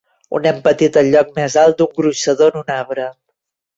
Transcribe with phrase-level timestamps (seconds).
[0.35, 3.07] Un nen petit al lloc més alt d'un gronxador en un arbre.